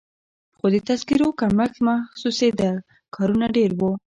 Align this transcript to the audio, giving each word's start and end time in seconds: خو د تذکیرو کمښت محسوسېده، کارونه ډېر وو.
خو 0.57 0.65
د 0.73 0.75
تذکیرو 0.87 1.27
کمښت 1.39 1.75
محسوسېده، 1.87 2.71
کارونه 3.15 3.45
ډېر 3.55 3.71
وو. 3.79 3.91